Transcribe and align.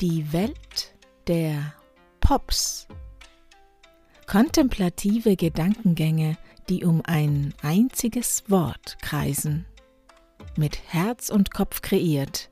Die 0.00 0.32
Welt 0.32 0.94
der 1.26 1.74
Pops. 2.20 2.86
Kontemplative 4.28 5.34
Gedankengänge, 5.34 6.38
die 6.68 6.84
um 6.84 7.02
ein 7.04 7.52
einziges 7.62 8.48
Wort 8.48 8.98
kreisen. 9.02 9.66
Mit 10.56 10.78
Herz 10.92 11.30
und 11.30 11.50
Kopf 11.52 11.82
kreiert, 11.82 12.48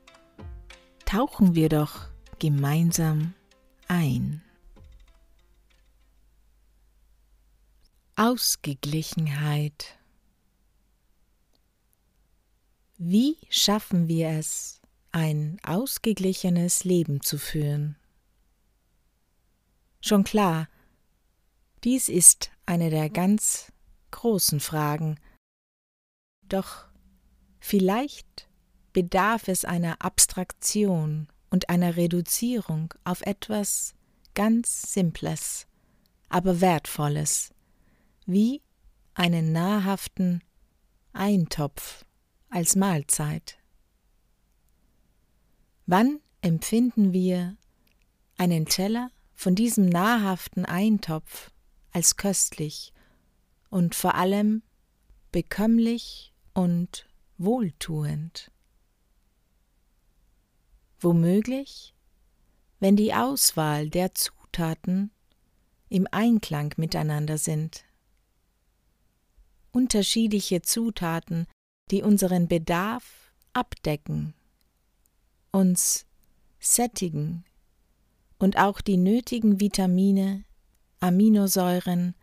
tauchen 1.05 1.55
wir 1.55 1.69
doch 1.69 2.07
gemeinsam 2.39 3.33
ein. 3.87 4.41
Ausgeglichenheit. 8.17 9.97
Wie 12.97 13.37
schaffen 13.49 14.09
wir 14.09 14.31
es, 14.31 14.81
ein 15.11 15.57
ausgeglichenes 15.63 16.83
Leben 16.83 17.21
zu 17.21 17.37
führen? 17.37 17.95
Schon 20.01 20.23
klar, 20.23 20.67
dies 21.83 22.09
ist 22.09 22.51
eine 22.65 22.89
der 22.89 23.09
ganz 23.09 23.71
großen 24.11 24.59
Fragen. 24.59 25.19
Doch 26.43 26.85
vielleicht 27.59 28.47
bedarf 28.93 29.47
es 29.47 29.65
einer 29.65 30.01
Abstraktion 30.01 31.27
und 31.49 31.69
einer 31.69 31.97
Reduzierung 31.97 32.93
auf 33.03 33.21
etwas 33.21 33.93
ganz 34.33 34.93
Simples, 34.93 35.67
aber 36.29 36.61
Wertvolles, 36.61 37.53
wie 38.25 38.61
einen 39.13 39.51
nahrhaften 39.51 40.41
Eintopf 41.13 42.05
als 42.49 42.75
Mahlzeit. 42.75 43.57
Wann 45.89 46.19
empfinden 46.41 47.13
wir 47.13 47.55
einen 48.37 48.65
Teller 48.65 49.09
von 49.33 49.55
diesem 49.55 49.87
nahrhaften 49.87 50.65
Eintopf 50.65 51.49
als 51.93 52.17
köstlich 52.17 52.91
und 53.69 53.95
vor 53.95 54.15
allem 54.15 54.63
bekömmlich 55.31 56.33
und 56.53 57.07
wohltuend? 57.37 58.51
Womöglich, 60.99 61.93
wenn 62.81 62.97
die 62.97 63.13
Auswahl 63.13 63.89
der 63.89 64.13
Zutaten 64.13 65.11
im 65.87 66.05
Einklang 66.11 66.73
miteinander 66.75 67.37
sind. 67.37 67.85
Unterschiedliche 69.71 70.61
Zutaten 70.61 71.47
die 71.91 72.01
unseren 72.01 72.49
Bedarf 72.49 73.31
abdecken, 73.53 74.33
uns 75.57 76.05
sättigen 76.59 77.43
und 78.37 78.57
auch 78.57 78.79
die 78.79 78.97
nötigen 78.97 79.59
Vitamine, 79.59 80.43
Aminosäuren, 80.99 82.13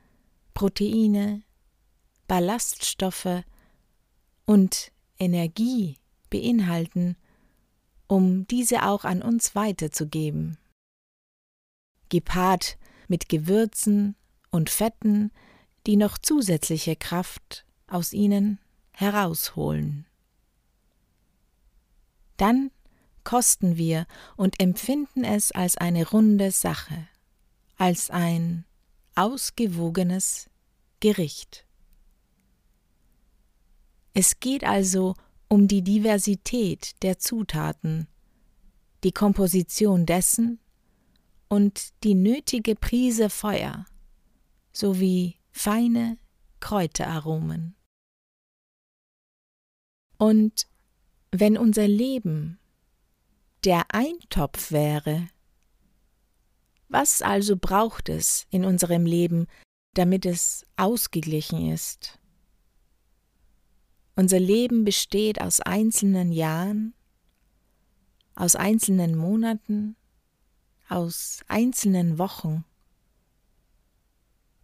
Proteine, 0.55 1.43
Ballaststoffe 2.29 3.43
und 4.47 4.93
Energie 5.19 5.97
beinhalten, 6.31 7.17
um 8.07 8.47
diese 8.47 8.87
auch 8.87 9.05
an 9.05 9.21
uns 9.21 9.57
weiterzugeben. 9.57 10.57
Gepaart 12.11 12.79
mit 13.09 13.29
Gewürzen 13.29 14.15
und 14.51 14.71
Fetten, 14.71 15.33
die 15.89 15.97
noch 15.97 16.19
zusätzliche 16.19 16.95
Kraft 16.95 17.67
aus 17.89 18.12
ihnen 18.12 18.61
herausholen. 18.93 20.07
Dann 22.37 22.71
kosten 23.25 23.77
wir 23.77 24.06
und 24.36 24.61
empfinden 24.61 25.25
es 25.25 25.53
als 25.53 25.77
eine 25.77 26.08
runde 26.08 26.50
Sache, 26.50 27.08
als 27.77 28.11
ein 28.11 28.64
ausgewogenes 29.14 30.48
Gericht. 31.00 31.66
Es 34.12 34.38
geht 34.38 34.65
also 34.65 35.15
um 35.49 35.69
die 35.69 35.82
Diversität 35.82 37.03
der 37.03 37.19
Zutaten, 37.19 38.06
die 39.03 39.12
Komposition 39.12 40.06
dessen 40.06 40.60
und 41.49 41.93
die 42.04 42.15
nötige 42.15 42.75
Prise 42.75 43.28
Feuer 43.28 43.87
sowie 44.72 45.37
feine 45.53 46.19
Kräuteraromen. 46.60 47.75
Und 50.16 50.66
wenn 51.31 51.59
unser 51.59 51.87
Leben 51.87 52.59
der 53.64 53.94
Eintopf 53.94 54.70
wäre, 54.70 55.28
was 56.88 57.22
also 57.22 57.56
braucht 57.56 58.08
es 58.08 58.47
in 58.50 58.64
unserem 58.64 59.06
Leben, 59.06 59.47
damit 59.94 60.26
es 60.26 60.66
ausgeglichen 60.76 61.72
ist? 61.72 62.19
Unser 64.16 64.38
Leben 64.38 64.84
besteht 64.84 65.41
aus 65.41 65.60
einzelnen 65.60 66.30
Jahren, 66.30 66.94
aus 68.36 68.54
einzelnen 68.54 69.16
Monaten, 69.16 69.96
aus 70.88 71.41
einzelnen 71.48 72.19
Wochen. 72.19 72.64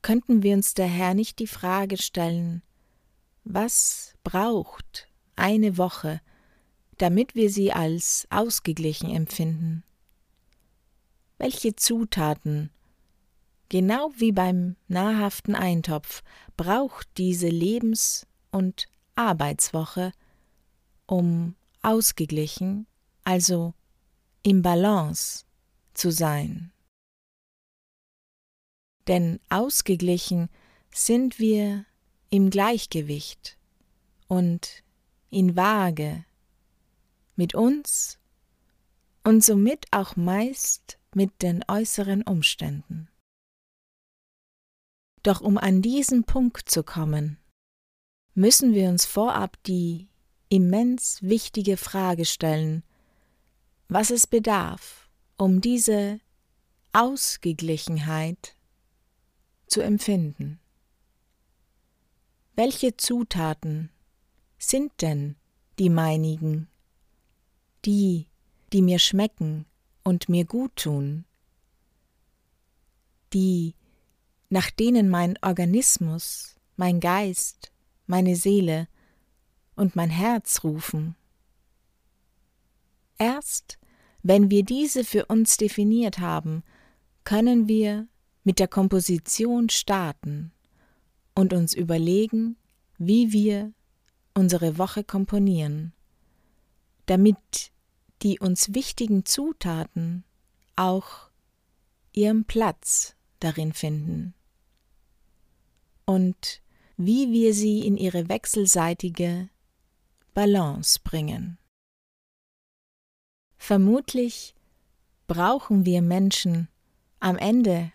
Könnten 0.03 0.43
wir 0.43 0.55
uns 0.55 0.75
daher 0.75 1.15
nicht 1.15 1.39
die 1.39 1.47
Frage 1.47 1.97
stellen, 1.97 2.63
was 3.45 4.15
braucht 4.23 5.09
eine 5.37 5.79
Woche, 5.79 6.21
damit 7.01 7.35
wir 7.35 7.49
sie 7.49 7.73
als 7.73 8.27
ausgeglichen 8.29 9.11
empfinden. 9.11 9.85
Welche 11.39 11.75
Zutaten, 11.75 12.71
genau 13.71 14.13
wie 14.17 14.33
beim 14.33 14.77
nahrhaften 14.87 15.55
Eintopf, 15.55 16.23
braucht 16.59 17.09
diese 17.17 17.49
Lebens- 17.49 18.27
und 18.51 18.87
Arbeitswoche, 19.15 20.13
um 21.07 21.57
ausgeglichen, 21.81 22.87
also 23.25 23.73
im 24.43 24.61
Balance 24.61 25.47
zu 25.95 26.13
sein? 26.13 26.71
Denn 29.09 29.41
ausgeglichen 29.49 30.51
sind 30.93 31.39
wir 31.39 31.87
im 32.29 32.51
Gleichgewicht 32.51 33.57
und 34.29 34.85
in 35.31 35.57
Waage 35.57 36.27
mit 37.41 37.55
uns 37.55 38.19
und 39.25 39.43
somit 39.43 39.87
auch 39.93 40.15
meist 40.15 40.99
mit 41.15 41.41
den 41.41 41.65
äußeren 41.67 42.21
Umständen. 42.21 43.09
Doch 45.23 45.41
um 45.41 45.57
an 45.57 45.81
diesen 45.81 46.25
Punkt 46.25 46.69
zu 46.69 46.83
kommen, 46.83 47.39
müssen 48.35 48.75
wir 48.75 48.91
uns 48.91 49.07
vorab 49.07 49.57
die 49.63 50.11
immens 50.51 51.23
wichtige 51.23 51.79
Frage 51.79 52.27
stellen, 52.27 52.85
was 53.89 54.11
es 54.11 54.27
bedarf, 54.27 55.09
um 55.39 55.63
diese 55.63 56.21
Ausgeglichenheit 56.93 58.55
zu 59.67 59.81
empfinden. 59.81 60.61
Welche 62.55 62.99
Zutaten 62.99 63.89
sind 64.59 64.93
denn 65.01 65.37
die 65.79 65.89
meinigen, 65.89 66.69
die, 67.85 68.27
die 68.73 68.83
mir 68.83 68.99
schmecken 68.99 69.67
und 70.05 70.29
mir 70.29 70.45
gut 70.45 70.77
tun, 70.77 71.25
die, 73.33 73.75
nach 74.49 74.71
denen 74.71 75.09
mein 75.09 75.39
Organismus, 75.43 76.57
mein 76.77 77.01
Geist, 77.01 77.73
meine 78.07 78.37
Seele 78.37 78.89
und 79.77 79.97
mein 79.97 80.11
Herz 80.11 80.65
rufen. 80.65 81.15
Erst 83.19 83.79
wenn 84.23 84.51
wir 84.51 84.65
diese 84.65 85.05
für 85.05 85.27
uns 85.27 85.57
definiert 85.57 86.19
haben, 86.19 86.63
können 87.25 87.69
wir 87.69 88.07
mit 88.45 88.59
der 88.59 88.69
Komposition 88.69 89.69
starten 89.69 90.53
und 91.35 91.53
uns 91.53 91.75
überlegen, 91.75 92.57
wie 92.99 93.33
wir 93.33 93.73
unsere 94.35 94.79
Woche 94.79 95.05
komponieren, 95.05 95.93
damit 97.11 97.73
die 98.23 98.39
uns 98.39 98.73
wichtigen 98.73 99.25
Zutaten 99.25 100.23
auch 100.77 101.29
ihren 102.13 102.45
Platz 102.45 103.17
darin 103.41 103.73
finden 103.73 104.33
und 106.05 106.63
wie 106.97 107.33
wir 107.33 107.53
sie 107.53 107.85
in 107.85 107.97
ihre 107.97 108.29
wechselseitige 108.29 109.49
Balance 110.35 111.01
bringen. 111.03 111.59
Vermutlich 113.57 114.55
brauchen 115.27 115.85
wir 115.85 116.03
Menschen 116.03 116.69
am 117.19 117.37
Ende 117.39 117.91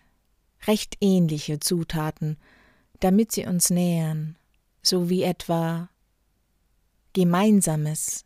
recht 0.66 0.98
ähnliche 1.00 1.58
Zutaten, 1.58 2.36
damit 3.00 3.32
sie 3.32 3.46
uns 3.46 3.70
nähern, 3.70 4.36
so 4.82 5.08
wie 5.08 5.22
etwa 5.22 5.88
Gemeinsames, 7.14 8.25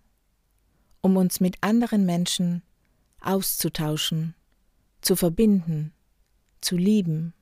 um 1.01 1.17
uns 1.17 1.41
mit 1.41 1.57
anderen 1.63 2.05
Menschen 2.07 2.63
auszutauschen, 3.21 4.35
zu 5.01 5.17
verbinden, 5.17 5.93
zu 6.61 6.77
lieben 6.77 7.33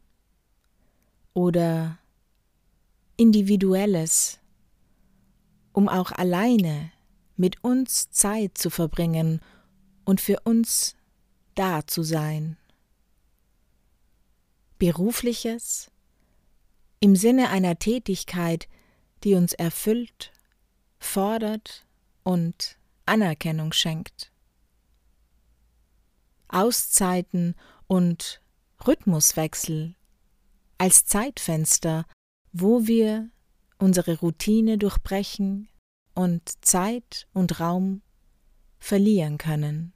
oder 1.35 1.99
Individuelles, 3.17 4.39
um 5.73 5.89
auch 5.89 6.13
alleine 6.13 6.93
mit 7.37 7.63
uns 7.63 8.11
Zeit 8.11 8.57
zu 8.59 8.71
verbringen 8.71 9.41
und 10.05 10.21
für 10.21 10.41
uns 10.41 10.97
da 11.55 11.87
zu 11.87 12.03
sein. 12.03 12.57
Berufliches 14.79 15.91
im 17.01 17.17
Sinne 17.17 17.51
einer 17.51 17.79
Tätigkeit, 17.79 18.69
die 19.25 19.35
uns 19.35 19.53
erfüllt, 19.53 20.33
fordert 20.99 21.87
und 22.23 22.78
Anerkennung 23.09 23.73
schenkt. 23.73 24.33
Auszeiten 26.49 27.55
und 27.87 28.41
Rhythmuswechsel 28.87 29.95
als 30.79 31.05
Zeitfenster, 31.05 32.07
wo 32.53 32.87
wir 32.87 33.31
unsere 33.79 34.19
Routine 34.19 34.79
durchbrechen 34.79 35.69
und 36.15 36.65
Zeit 36.65 37.29
und 37.33 37.61
Raum 37.61 38.03
verlieren 38.79 39.39
können. 39.39 39.93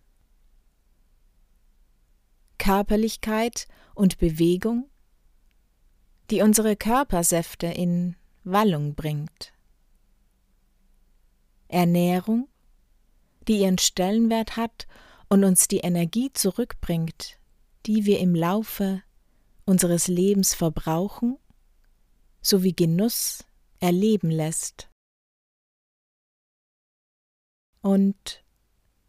Körperlichkeit 2.58 3.66
und 3.94 4.18
Bewegung, 4.18 4.88
die 6.30 6.42
unsere 6.42 6.76
Körpersäfte 6.76 7.66
in 7.66 8.16
Wallung 8.44 8.94
bringt. 8.94 9.52
Ernährung, 11.68 12.48
die 13.48 13.60
ihren 13.60 13.78
Stellenwert 13.78 14.56
hat 14.56 14.86
und 15.28 15.44
uns 15.44 15.68
die 15.68 15.78
Energie 15.78 16.32
zurückbringt, 16.32 17.38
die 17.86 18.04
wir 18.04 18.20
im 18.20 18.34
Laufe 18.34 19.02
unseres 19.64 20.08
Lebens 20.08 20.54
verbrauchen, 20.54 21.38
sowie 22.40 22.72
Genuss 22.72 23.44
erleben 23.80 24.30
lässt. 24.30 24.88
Und 27.80 28.44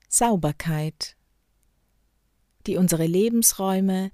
Sauberkeit, 0.07 1.15
die 2.68 2.77
unsere 2.77 3.06
Lebensräume 3.06 4.12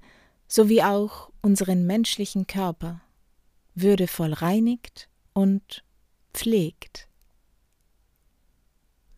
sowie 0.48 0.82
auch 0.82 1.30
unseren 1.42 1.86
menschlichen 1.86 2.46
Körper 2.46 3.02
würdevoll 3.74 4.32
reinigt 4.32 5.08
und 5.32 5.84
pflegt. 6.34 7.09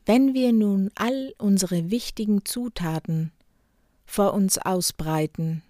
Wenn 0.04 0.34
wir 0.34 0.52
nun 0.52 0.90
all 0.96 1.32
unsere 1.38 1.90
wichtigen 1.90 2.44
Zutaten 2.44 3.32
vor 4.04 4.34
uns 4.34 4.58
ausbreiten, 4.58 5.62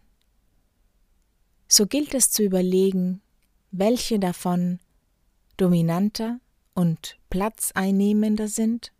so 1.68 1.86
gilt 1.86 2.14
es 2.14 2.30
zu 2.30 2.42
überlegen, 2.42 3.20
welche 3.70 4.18
davon 4.18 4.78
dominanter 5.56 6.40
und 6.74 7.18
platzeinnehmender 7.30 8.48
sind 8.48 8.92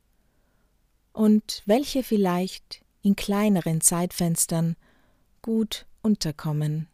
und 1.12 1.62
welche 1.66 2.02
vielleicht 2.02 2.82
in 3.02 3.16
kleineren 3.16 3.80
Zeitfenstern 3.80 4.76
gut 5.40 5.86
unterkommen. 6.02 6.88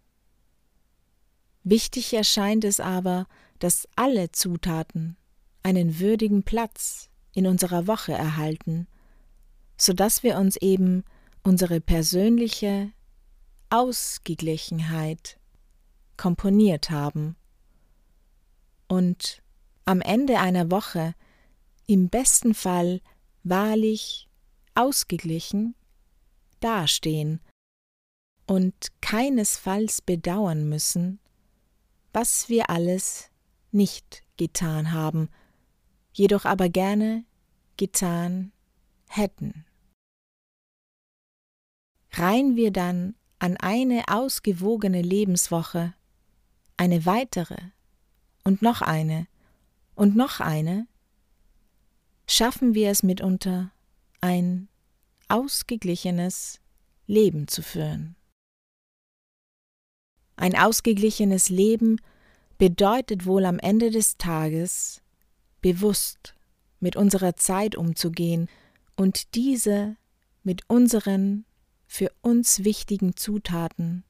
Wichtig 1.65 2.15
erscheint 2.15 2.65
es 2.65 2.81
aber, 2.81 3.27
dass 3.59 3.89
alle 3.97 4.31
Zutaten 4.31 5.17
einen 5.63 5.99
würdigen 5.99 6.45
Platz 6.45 7.08
in 7.39 7.47
unserer 7.47 7.87
Woche 7.87 8.13
erhalten, 8.13 8.89
so 9.77 9.93
dass 9.93 10.25
wir 10.25 10.37
uns 10.39 10.57
eben 10.57 11.05
unsere 11.45 11.81
persönliche 11.81 12.91
Ausgeglichenheit 13.71 15.39
komponiert 16.17 16.91
haben 16.91 17.37
und 18.89 19.41
am 19.85 20.01
Ende 20.01 20.41
einer 20.41 20.71
Woche 20.73 21.15
im 21.87 22.09
besten 22.09 22.55
Fall 22.55 23.01
wahrlich 23.45 24.29
ausgeglichen 24.75 25.77
dastehen 26.59 27.41
und 28.49 28.75
keinesfalls 29.01 30.03
bedauern 30.03 30.69
müssen, 30.69 31.21
was 32.13 32.49
wir 32.49 32.69
alles 32.69 33.31
nicht 33.71 34.25
getan 34.37 34.93
haben, 34.93 35.29
jedoch 36.13 36.45
aber 36.45 36.69
gerne 36.69 37.25
getan 37.79 38.53
hätten. 39.09 39.65
Reihen 42.13 42.57
wir 42.57 42.71
dann 42.71 43.15
an 43.39 43.57
eine 43.57 44.05
ausgewogene 44.09 45.01
Lebenswoche 45.01 45.95
eine 46.79 47.05
weitere 47.05 47.57
und 48.45 48.63
noch 48.63 48.83
eine 48.83 49.27
und 49.95 50.17
noch 50.17 50.41
eine, 50.41 50.87
schaffen 52.27 52.75
wir 52.75 52.91
es 52.91 53.03
mitunter, 53.03 53.73
ein 54.21 54.69
ausgeglichenes 55.29 56.61
Leben 57.07 57.49
zu 57.49 57.63
führen. 57.63 58.17
Ein 60.37 60.57
ausgeglichenes 60.57 61.49
Leben 61.49 62.01
bedeutet 62.59 63.27
wohl 63.27 63.45
am 63.45 63.59
Ende 63.59 63.91
des 63.91 64.17
Tages 64.17 65.03
bewusst 65.61 66.35
mit 66.81 66.97
unserer 66.97 67.37
Zeit 67.37 67.77
umzugehen 67.77 68.49
und 68.97 69.35
diese 69.35 69.97
mit 70.43 70.69
unseren 70.69 71.45
für 71.87 72.13
uns 72.21 72.65
wichtigen 72.65 73.17
Zutaten 73.17 74.05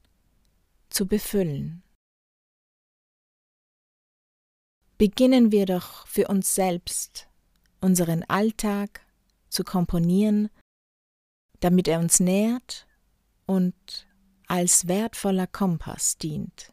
zu 0.91 1.07
befüllen. 1.07 1.83
Beginnen 4.99 5.53
wir 5.53 5.67
doch 5.67 6.07
für 6.09 6.27
uns 6.27 6.55
selbst 6.55 7.29
unseren 7.81 8.25
Alltag 8.25 9.07
zu 9.49 9.63
komponieren, 9.63 10.51
damit 11.61 11.87
er 11.87 12.01
uns 12.01 12.19
nährt 12.19 12.87
und 13.47 13.75
als 14.49 14.89
wertvoller 14.89 15.47
Kompass 15.47 16.19
dient. 16.19 16.73